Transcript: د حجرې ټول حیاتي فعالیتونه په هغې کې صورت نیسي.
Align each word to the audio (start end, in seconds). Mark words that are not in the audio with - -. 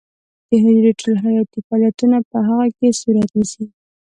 د 0.47 0.49
حجرې 0.63 0.91
ټول 0.99 1.15
حیاتي 1.25 1.59
فعالیتونه 1.67 2.17
په 2.29 2.37
هغې 2.47 2.69
کې 2.77 2.97
صورت 3.01 3.29
نیسي. 3.39 3.65